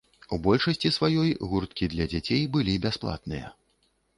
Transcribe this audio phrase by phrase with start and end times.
[0.35, 3.47] У большасці сваёй гурткі для дзяцей былі бясплатныя.